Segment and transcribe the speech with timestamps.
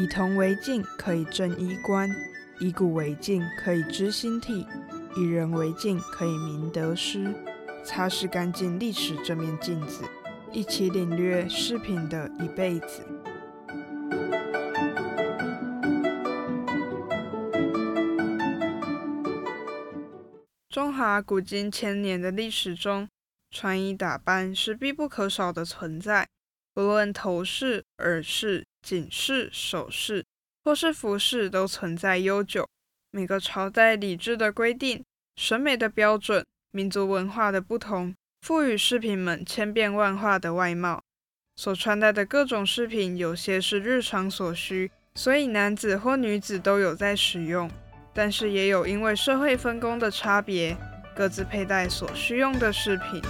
[0.00, 2.08] 以铜为镜，可以正衣冠；
[2.60, 4.64] 以古为镜，可以知兴替；
[5.16, 7.34] 以人为镜，可以明得失。
[7.84, 10.04] 擦拭干净历史这面镜子，
[10.52, 13.04] 一起领略饰品的一辈子。
[20.68, 23.08] 中华古今千年的历史中，
[23.50, 26.28] 穿衣打扮是必不可少的存在。
[26.78, 30.24] 不论头饰、耳饰、颈饰、首饰，
[30.62, 32.68] 或是服饰，都存在悠久。
[33.10, 35.02] 每个朝代礼制的规定、
[35.34, 41.02] 审美的标准、民族文化的不同，赋予饰品们千变万化的外貌。
[41.56, 47.68] 所穿戴的各种饰品，有些是日常所需，所以男子或女子都有在使用；
[48.14, 50.76] 但是也有因为社会分工的差别，
[51.16, 53.20] 各自佩戴所需用的饰品。